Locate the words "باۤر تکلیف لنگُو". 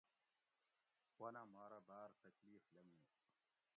1.87-3.03